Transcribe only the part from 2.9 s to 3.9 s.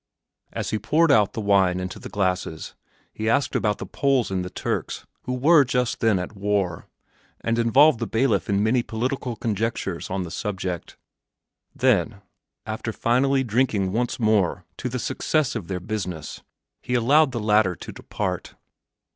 he asked about the